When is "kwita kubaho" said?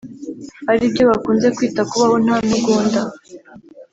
1.55-2.15